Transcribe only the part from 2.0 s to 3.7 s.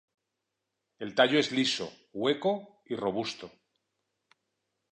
hueco y robusto.